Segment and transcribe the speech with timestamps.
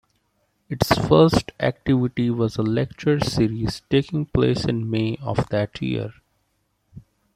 [0.67, 6.11] Its first activity was a lecture series taking place in May of that year.